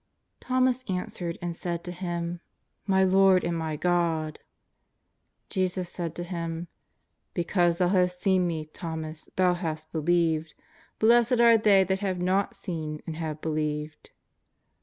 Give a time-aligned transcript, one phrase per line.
[0.39, 2.39] ''Thomas answered and said to Him:^'
[2.87, 4.39] My Lord and my God!"
[5.51, 6.69] Jesus said to him:"
[7.35, 10.55] Because thou hast seen Me, Thomas, thou hast believed;
[10.97, 14.09] blessed are they that have not seen and have believed."